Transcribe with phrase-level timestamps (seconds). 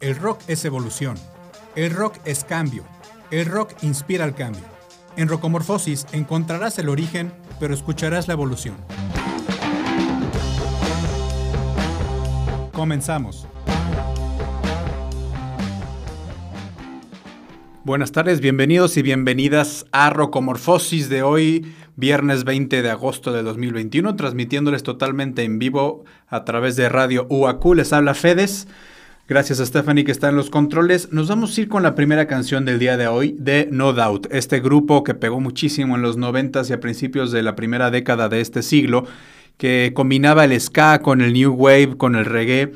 [0.00, 1.16] El rock es evolución.
[1.74, 2.84] El rock es cambio.
[3.30, 4.64] El rock inspira al cambio.
[5.16, 8.76] En Rocomorfosis encontrarás el origen, pero escucharás la evolución.
[12.72, 13.48] Comenzamos.
[17.84, 24.14] Buenas tardes, bienvenidos y bienvenidas a Rocomorfosis de hoy, viernes 20 de agosto de 2021,
[24.14, 27.74] transmitiéndoles totalmente en vivo a través de Radio UAQ.
[27.74, 28.68] Les habla Fedes.
[29.26, 31.12] Gracias a Stephanie que está en los controles.
[31.12, 34.28] Nos vamos a ir con la primera canción del día de hoy de No Doubt,
[34.30, 38.28] este grupo que pegó muchísimo en los 90 y a principios de la primera década
[38.28, 39.04] de este siglo,
[39.56, 42.72] que combinaba el ska con el new wave, con el reggae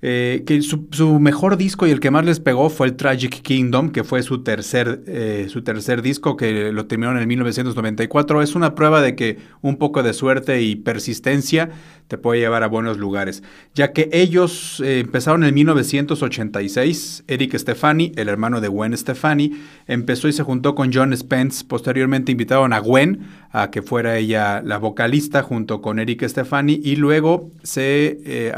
[0.00, 3.90] eh, que su, mejor disco y el que más les pegó fue el Tragic Kingdom,
[3.90, 8.40] que fue su tercer, eh, su tercer disco, que lo terminaron en 1994.
[8.42, 11.70] Es una prueba de que un poco de suerte y persistencia
[12.06, 13.42] te puede llevar a buenos lugares,
[13.74, 17.24] ya que ellos eh, empezaron en 1986.
[17.26, 21.64] Eric Stefani, el hermano de Gwen Stefani, empezó y se juntó con John Spence.
[21.66, 26.96] Posteriormente invitaron a Gwen a que fuera ella la vocalista junto con Eric Stefani y
[26.96, 28.52] luego se,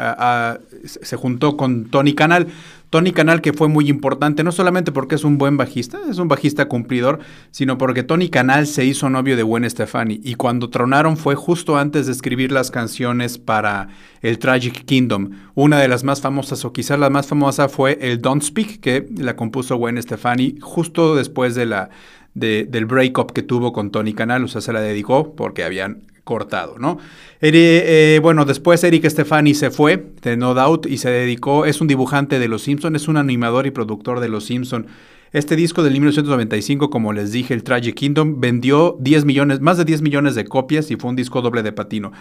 [0.85, 2.49] se juntó juntó con Tony Canal.
[2.91, 6.27] Tony Canal que fue muy importante, no solamente porque es un buen bajista, es un
[6.27, 7.21] bajista cumplidor,
[7.53, 11.79] sino porque Tony Canal se hizo novio de Gwen Stefani y cuando tronaron fue justo
[11.79, 13.91] antes de escribir las canciones para
[14.23, 15.31] el Tragic Kingdom.
[15.55, 19.07] Una de las más famosas o quizás la más famosa fue el Don't Speak que
[19.17, 21.91] la compuso Gwen Stefani justo después de la,
[22.35, 26.79] del breakup que tuvo con Tony Canal, o sea, se la dedicó porque habían cortado,
[26.79, 26.99] ¿no?
[27.41, 31.89] Eh, bueno, después Eric Stefani se fue de No Doubt y se dedicó, es un
[31.89, 34.87] dibujante de Los Simpson, es un animador y productor de Los Simpson.
[35.33, 39.85] Este disco del 1995, como les dije, el Tragic Kingdom, vendió 10 millones, más de
[39.85, 42.13] 10 millones de copias y fue un disco doble de patino.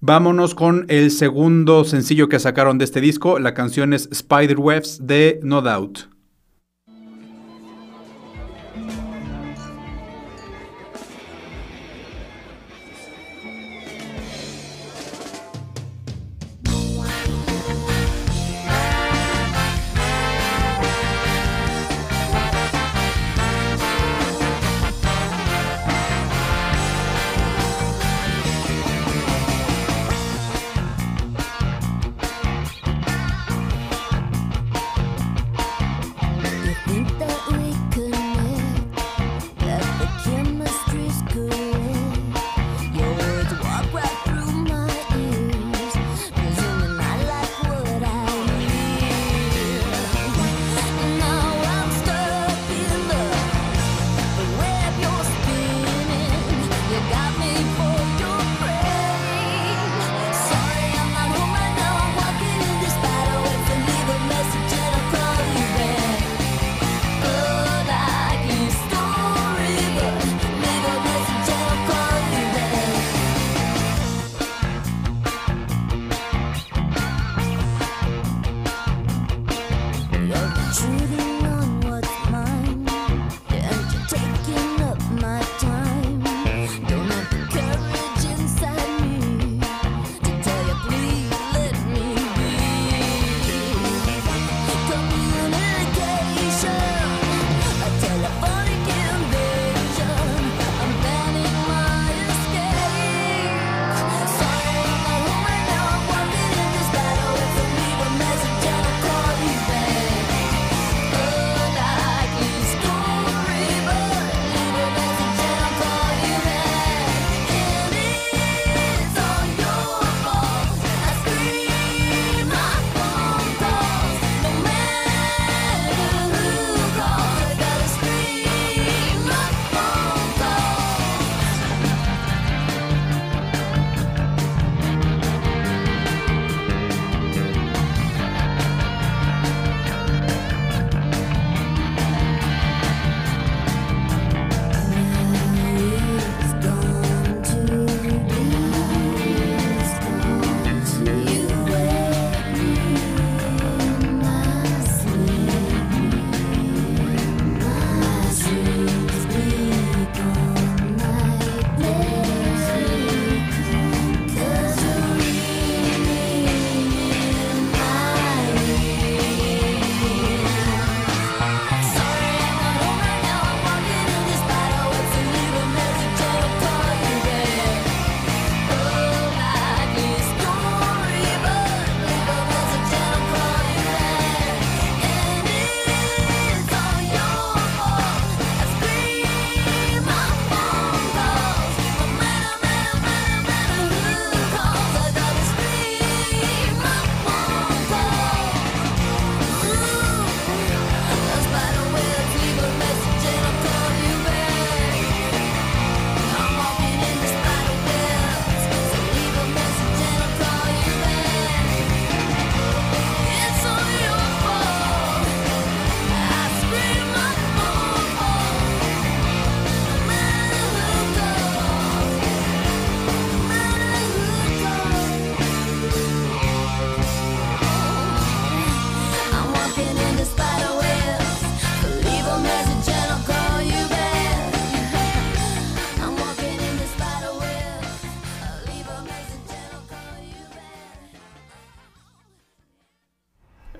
[0.00, 3.38] Vámonos con el segundo sencillo que sacaron de este disco.
[3.38, 6.08] La canción es Spiderwebs de No Doubt.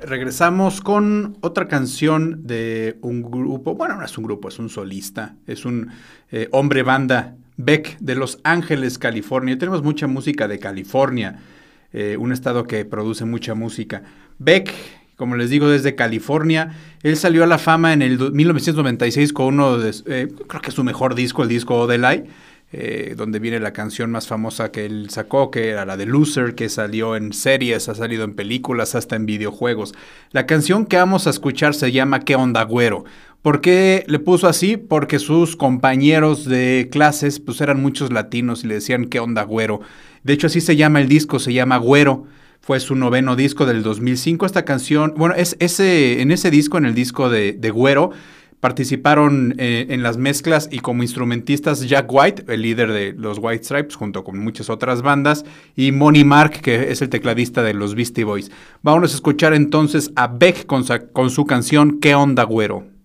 [0.02, 5.36] Regresamos con otra canción de un grupo, bueno, no es un grupo, es un solista,
[5.46, 5.90] es un
[6.30, 9.58] eh, hombre banda, Beck, de Los Ángeles, California.
[9.58, 11.40] Tenemos mucha música de California,
[11.92, 14.02] eh, un estado que produce mucha música.
[14.38, 14.72] Beck,
[15.16, 16.74] como les digo, desde California.
[17.02, 20.74] Él salió a la fama en el 1996 con uno de, eh, creo que es
[20.74, 22.24] su mejor disco, el disco Odelay.
[22.72, 26.54] Eh, donde viene la canción más famosa que él sacó, que era la de Loser,
[26.54, 29.92] que salió en series, ha salido en películas, hasta en videojuegos.
[30.30, 33.04] La canción que vamos a escuchar se llama ¿Qué onda, güero?
[33.42, 34.76] ¿Por qué le puso así?
[34.76, 39.80] Porque sus compañeros de clases pues eran muchos latinos y le decían ¿Qué onda, güero?
[40.22, 42.26] De hecho así se llama el disco, se llama Güero.
[42.60, 44.46] Fue su noveno disco del 2005.
[44.46, 48.10] Esta canción, bueno, es ese, en ese disco, en el disco de, de Güero,
[48.60, 53.64] Participaron eh, en las mezclas y como instrumentistas Jack White, el líder de los White
[53.64, 57.94] Stripes, junto con muchas otras bandas, y Money Mark, que es el tecladista de los
[57.94, 58.50] Beastie Boys.
[58.82, 62.99] Vamos a escuchar entonces a Beck con, con su canción ¿Qué onda, güero?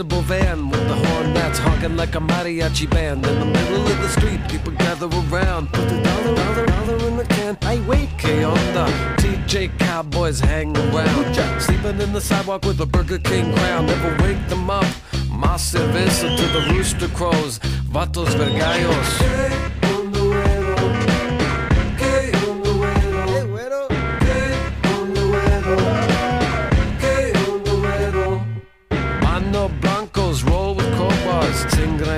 [0.00, 3.26] Vegetable van with the horn that's honking like a mariachi band.
[3.26, 5.70] In the middle of the street, people gather around.
[5.72, 7.58] Put the dollar, dollar, dollar in the can.
[7.62, 8.86] I wait, K on the
[9.18, 11.34] TJ Cowboys hang around.
[11.60, 13.86] Sleeping in the sidewalk with a Burger King crown.
[13.86, 14.86] Never wake them up.
[15.28, 17.58] Más cerveza to the rooster crows.
[17.92, 19.79] Vatos vergallos.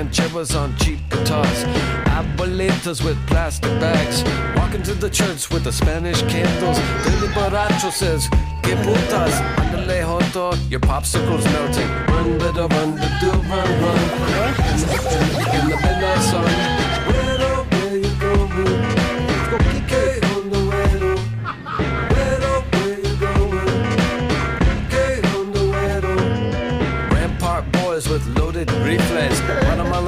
[0.03, 1.63] Rancheros on cheap guitars,
[2.05, 4.23] abuelitas with plastic bags,
[4.55, 6.77] walking to the church with the Spanish candles.
[7.03, 8.27] Billy Borracho says,
[8.63, 11.89] Que putas, andale joto, your popsicle's melting.
[12.07, 13.99] Run, better run, do run, run.
[15.55, 16.62] In the midnight sun.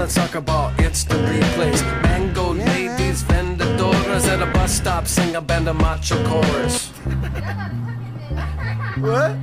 [0.05, 1.81] Let's talk about instant replays.
[2.03, 2.65] Mango yeah.
[2.65, 6.89] ladies, vendedoras at a bus stop sing a band of macho chorus.
[8.99, 9.35] what?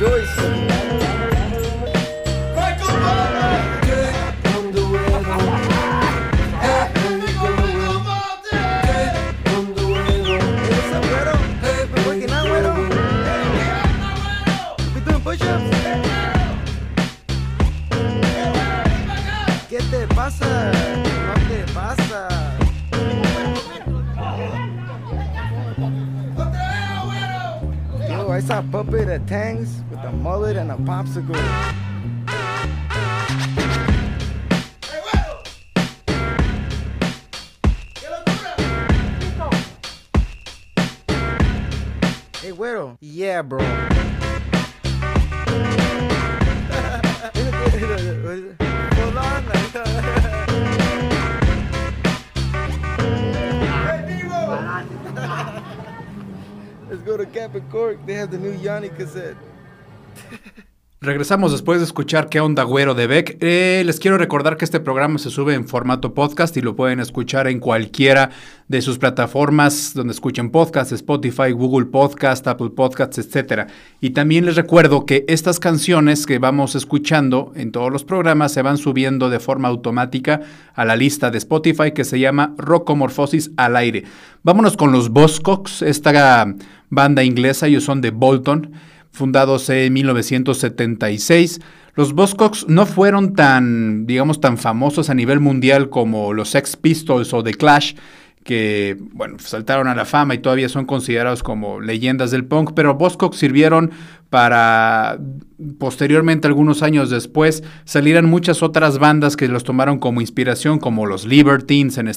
[0.00, 0.59] dois.
[30.70, 31.34] A popsicle.
[42.40, 42.96] Hey, güero.
[43.00, 43.58] Yeah, bro.
[56.88, 57.98] Let's go to Cap and Cork.
[58.06, 59.36] They have the new Yanni cassette.
[61.02, 63.38] Regresamos después de escuchar qué onda güero de Beck.
[63.40, 67.00] Eh, les quiero recordar que este programa se sube en formato podcast y lo pueden
[67.00, 68.28] escuchar en cualquiera
[68.68, 73.70] de sus plataformas donde escuchen podcast, Spotify, Google Podcast, Apple Podcasts, etc.
[74.02, 78.60] Y también les recuerdo que estas canciones que vamos escuchando en todos los programas se
[78.60, 80.42] van subiendo de forma automática
[80.74, 84.04] a la lista de Spotify que se llama Rocomorfosis al aire.
[84.42, 86.44] Vámonos con los Buzzcocks, esta
[86.90, 88.74] banda inglesa, ellos son de Bolton
[89.12, 91.60] fundados en 1976.
[91.94, 97.34] Los Buzzcocks no fueron tan, digamos, tan famosos a nivel mundial como los Sex Pistols
[97.34, 97.94] o The Clash,
[98.44, 102.94] que, bueno, saltaron a la fama y todavía son considerados como leyendas del punk, pero
[102.94, 103.90] Buzzcocks sirvieron
[104.30, 105.18] para
[105.78, 111.26] posteriormente, algunos años después, salieran muchas otras bandas que los tomaron como inspiración, como los
[111.26, 112.08] Libertines en,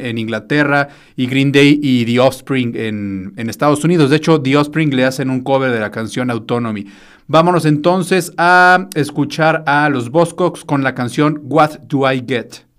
[0.00, 4.10] en, Inglaterra y Green Day y The Offspring en, en, Estados Unidos.
[4.10, 6.86] De hecho, The Offspring le hacen un cover de la canción Autonomy.
[7.26, 12.69] Vámonos entonces a escuchar a los Buzzcocks con la canción What Do I Get?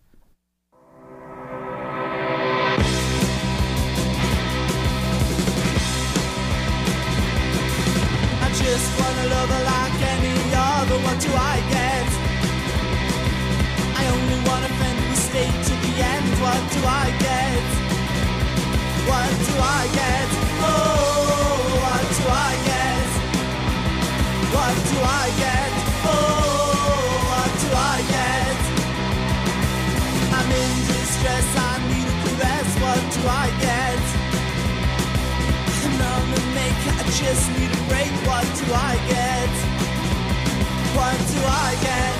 [11.21, 12.09] do I get?
[13.93, 16.29] I only want a friend who stayed to the end.
[16.41, 17.61] What do I get?
[19.05, 20.27] What do I get?
[20.65, 23.09] Oh, what do I get?
[24.55, 25.71] What do I get?
[26.09, 26.89] Oh,
[27.29, 28.57] what do I get?
[30.37, 32.69] I'm in distress, I need a caress.
[32.81, 34.01] What do I get?
[35.85, 38.11] I'm on the make, I just need a break.
[38.25, 39.60] What do I get?
[40.93, 42.10] What do I get?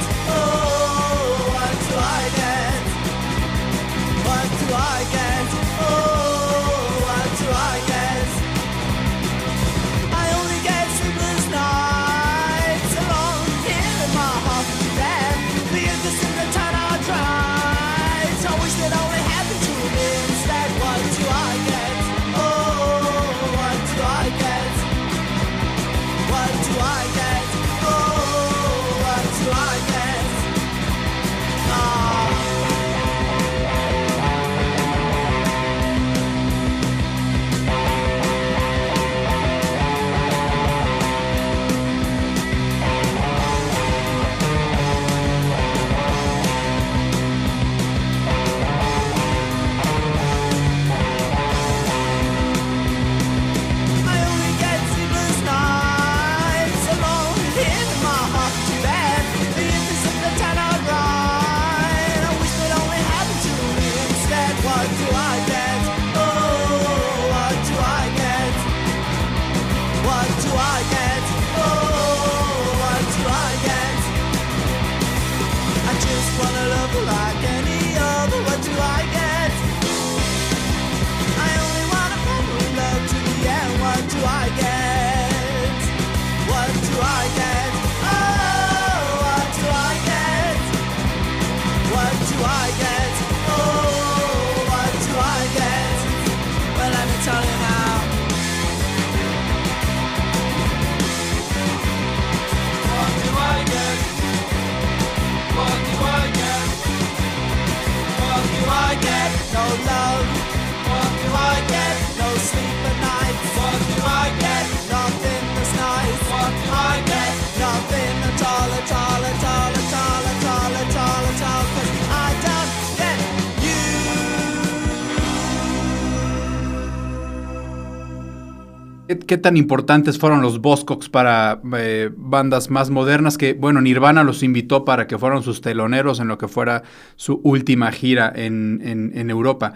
[129.27, 133.38] ¿Qué, tan importantes fueron los Buzzcocks para eh, bandas más modernas?
[133.38, 136.84] Que, bueno, Nirvana los invitó para que fueran sus teloneros en lo que fuera
[137.15, 139.74] su última gira en, en- Europa.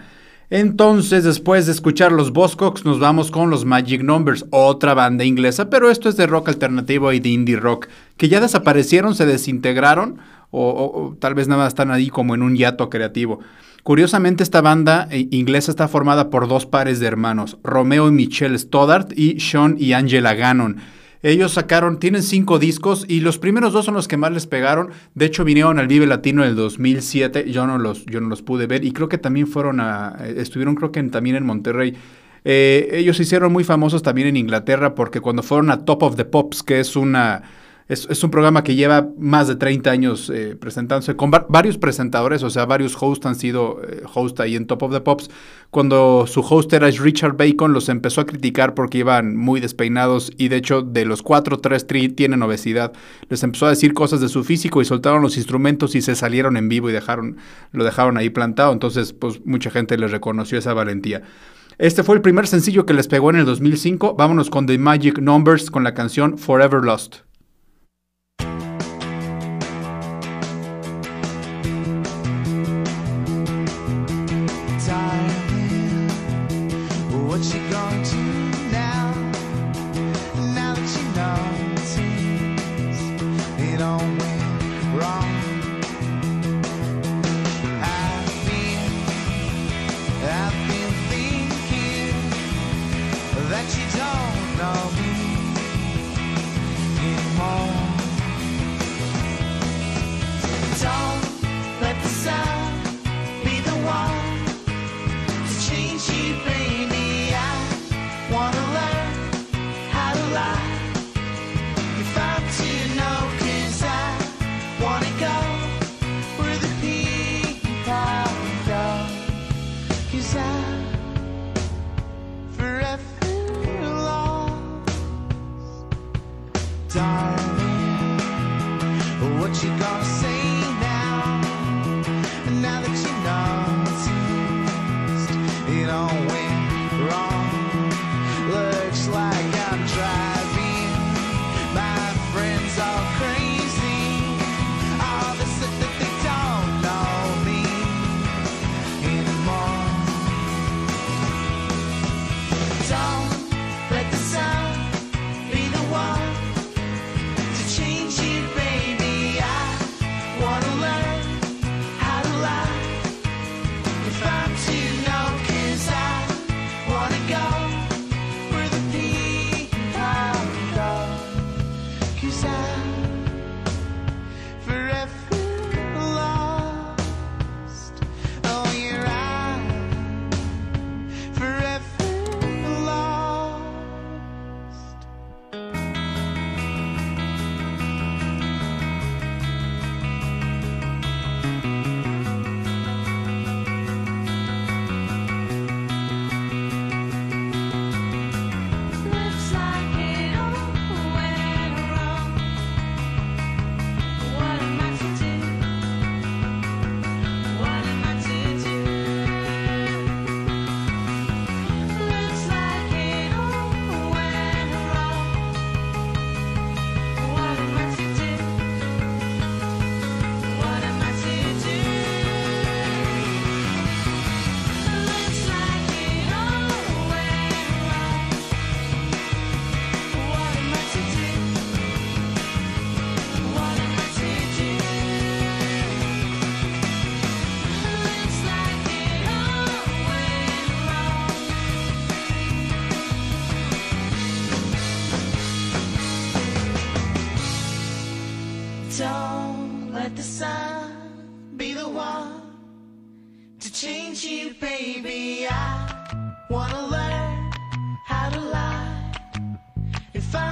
[0.48, 5.70] Entonces, después de escuchar los Buzzcocks, nos vamos con los Magic Numbers, otra banda inglesa,
[5.70, 10.18] pero esto es de rock alternativo y de indie rock, que ya desaparecieron, se desintegraron,
[10.58, 13.40] o, tal vez nada están ahí como en un hiato creativo.
[13.82, 18.58] Curiosamente, esta banda eh, inglesa está formada por dos pares de hermanos, Romeo y Michelle
[18.58, 20.76] Stoddart y Sean y Angela Gannon.
[21.22, 24.90] Ellos sacaron, tienen cinco discos y los primeros dos son los que más les pegaron.
[25.14, 27.50] De hecho, vinieron al Vive Latino en el 2007.
[27.50, 30.34] Yo no los, yo no los pude ver y creo que también fueron a, eh,
[30.38, 31.96] estuvieron creo que también en Monterrey.
[32.44, 36.14] Eh, ellos se hicieron muy famosos también en Inglaterra porque cuando fueron a Top of
[36.14, 37.42] the Pops, que es una
[37.88, 42.50] Es, un programa que lleva más de 30 años eh, presentándose con varios presentadores, o
[42.50, 45.30] sea, varios hosts han sido eh, host ahí en Top of the Pops.
[45.70, 50.48] Cuando su host era Richard Bacon, los empezó a criticar porque iban muy despeinados y
[50.48, 52.92] de hecho de los cuatro, tres tienen obesidad.
[53.28, 56.56] Les empezó a decir cosas de su físico y soltaron los instrumentos y se salieron
[56.56, 57.36] en vivo y dejaron,
[57.70, 58.72] lo dejaron ahí plantado.
[58.72, 61.22] Entonces, pues mucha gente les reconoció esa valentía.
[61.78, 64.16] Este fue el primer sencillo que les pegó en el 2005.
[64.16, 67.25] Vámonos con The Magic Numbers con la canción Forever Lost.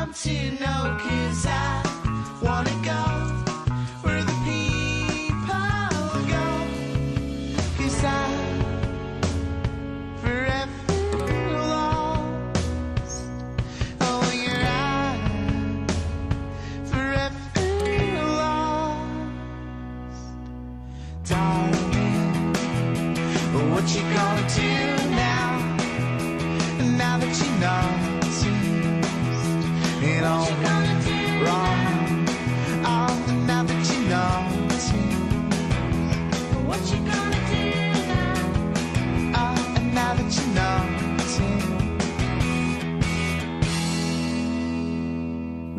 [0.05, 3.34] want to know, cause I wanna go.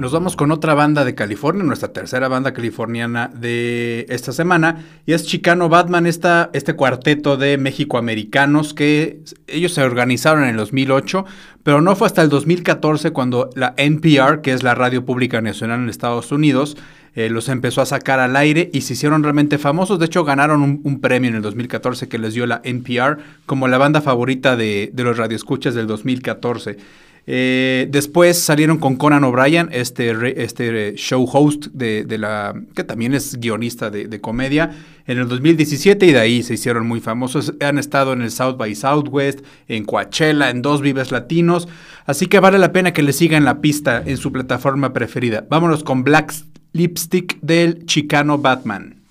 [0.05, 5.13] Nos vamos con otra banda de California, nuestra tercera banda californiana de esta semana, y
[5.13, 11.25] es Chicano Batman, esta, este cuarteto de México-americanos que ellos se organizaron en el 2008,
[11.63, 15.79] pero no fue hasta el 2014 cuando la NPR, que es la radio pública nacional
[15.79, 16.77] en Estados Unidos,
[17.15, 19.97] eh, los empezó a sacar al aire y se hicieron realmente famosos.
[19.97, 23.79] De hecho, ganaron un, premio en el 2014 que les dio la NPR como la
[23.79, 26.77] banda favorita de, de los radioescuchas del 2014.
[27.27, 33.15] Eh, después salieron con Conan O'Brien, este, este show host de, de la que también
[33.15, 34.75] es guionista de, de comedia,
[35.07, 37.53] en el 2017 y de ahí se hicieron muy famosos.
[37.61, 41.67] Han estado en el South by Southwest, en Coachella, en dos Vives Latinos,
[42.05, 45.45] así que vale la pena que le sigan la pista en su plataforma preferida.
[45.49, 46.33] Vámonos con Black
[46.73, 49.04] Lipstick del Chicano Batman.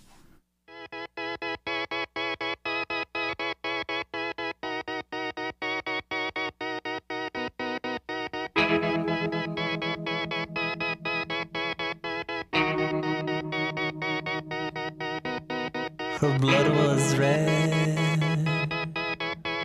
[16.21, 18.69] Her blood was red,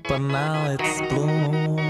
[0.07, 1.88] but now it's blue.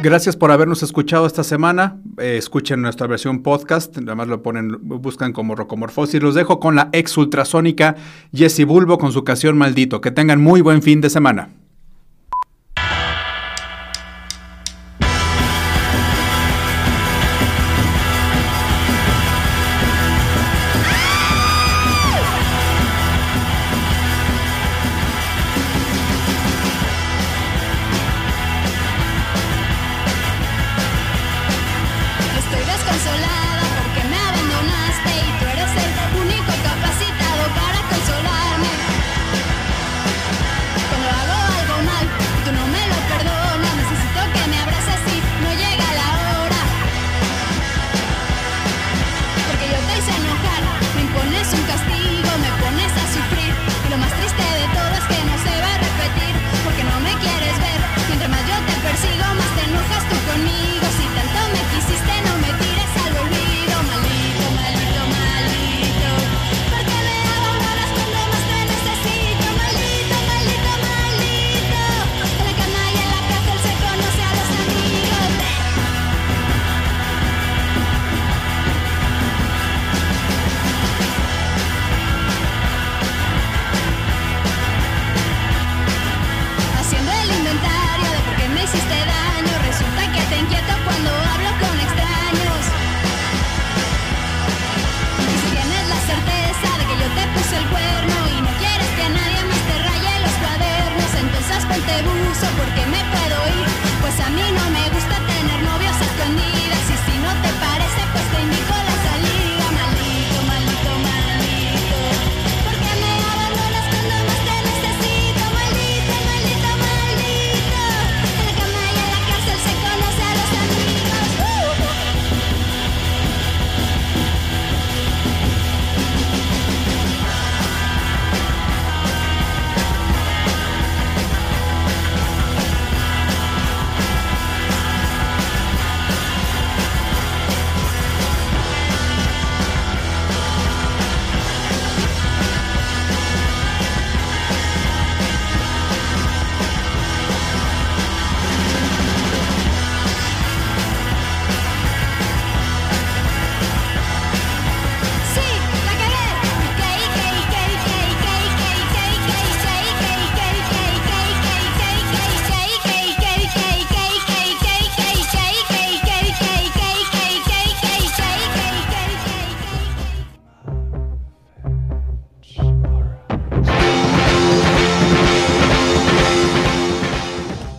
[0.00, 2.00] Gracias por habernos escuchado esta semana.
[2.18, 3.96] Eh, escuchen nuestra versión podcast.
[3.98, 6.22] Nada más lo ponen, buscan como Rocomorfosis.
[6.22, 7.96] Los dejo con la ex ultrasónica
[8.32, 10.00] Jessie Bulbo con su canción Maldito.
[10.00, 11.50] Que tengan muy buen fin de semana.